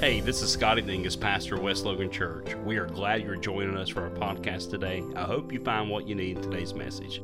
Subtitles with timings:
[0.00, 2.54] Hey, this is Scotty Dingus, pastor of West Logan Church.
[2.64, 5.02] We are glad you're joining us for our podcast today.
[5.16, 7.20] I hope you find what you need in today's message.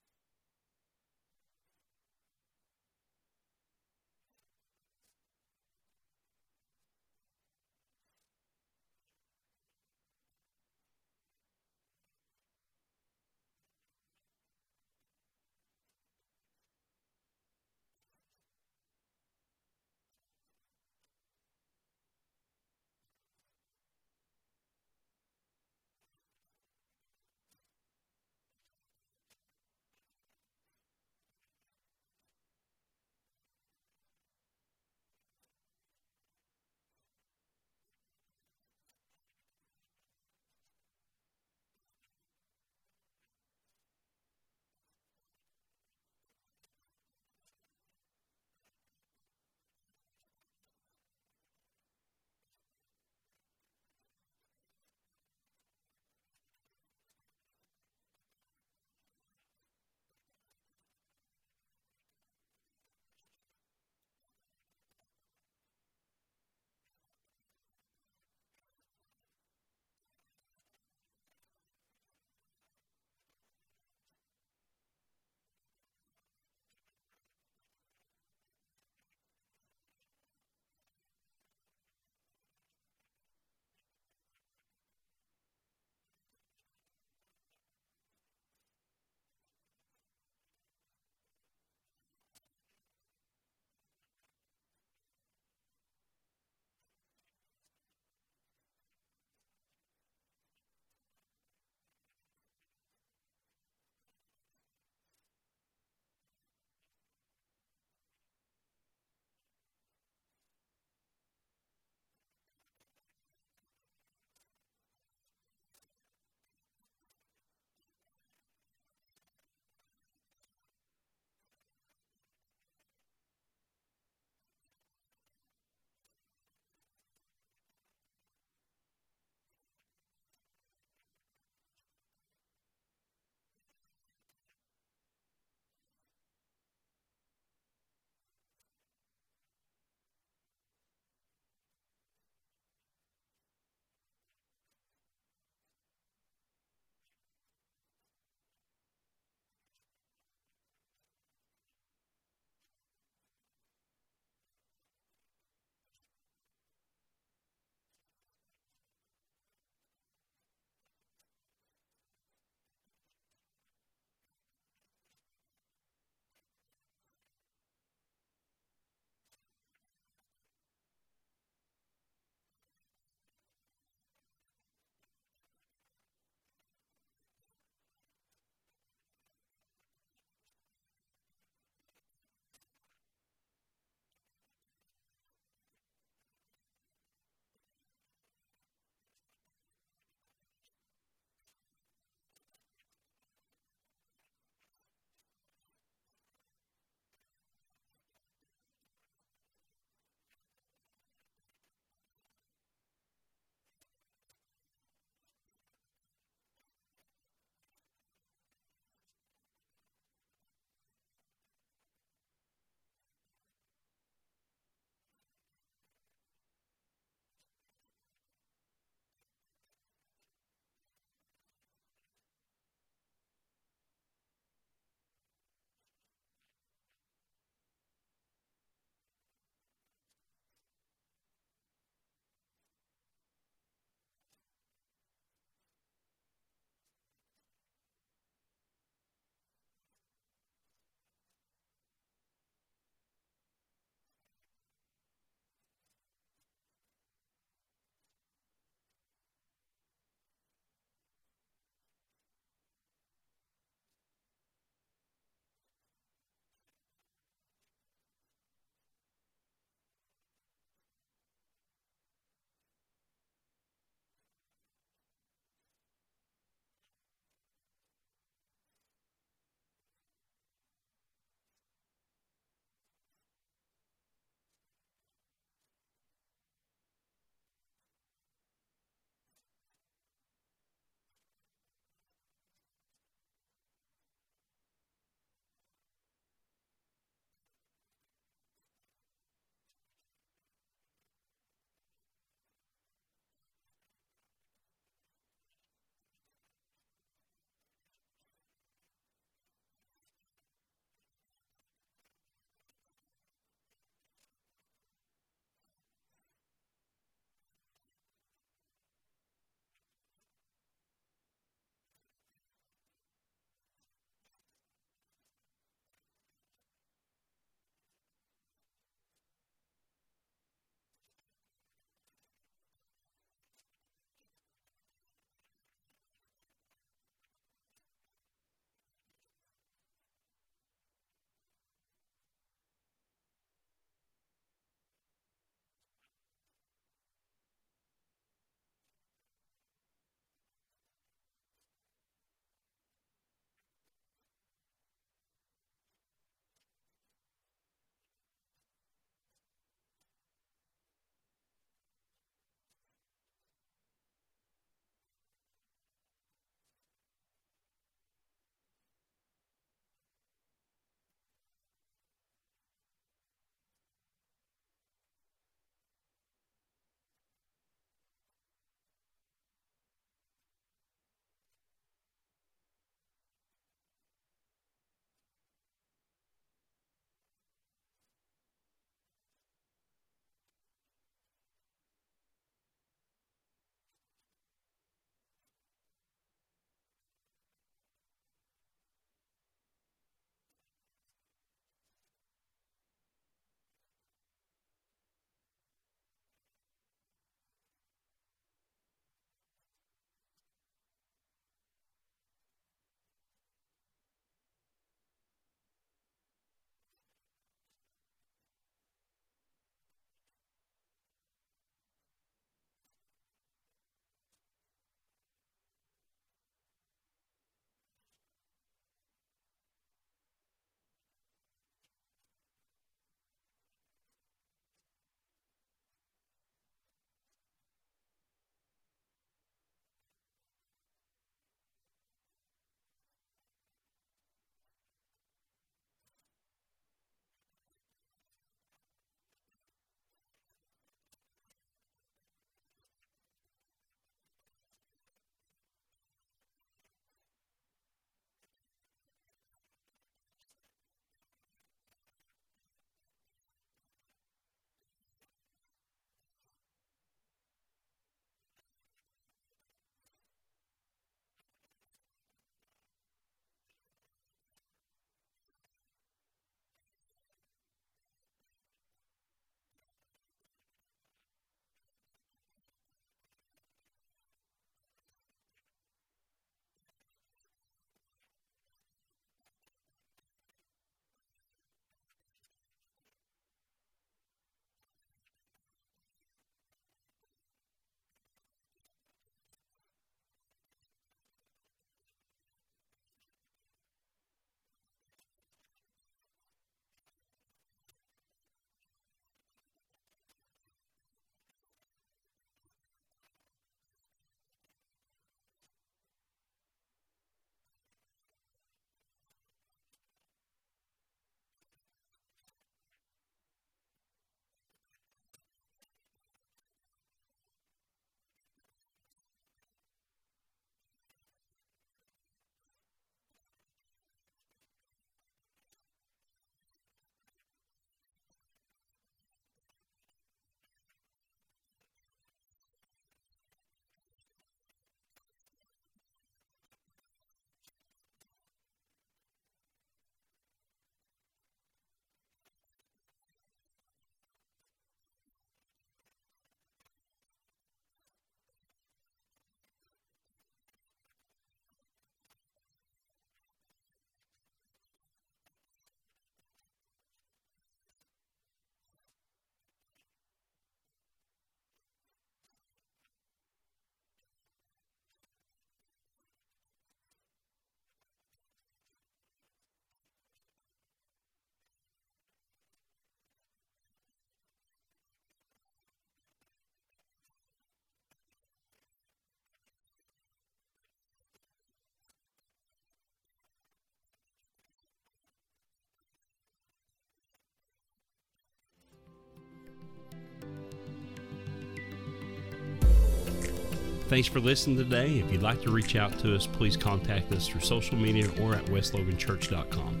[594.08, 595.18] Thanks for listening today.
[595.18, 598.54] If you'd like to reach out to us, please contact us through social media or
[598.54, 600.00] at westloganchurch.com.